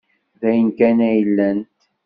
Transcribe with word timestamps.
D 0.39 0.41
ayen 0.49 0.69
kan 0.77 0.97
ay 1.09 1.19
lant. 1.35 1.71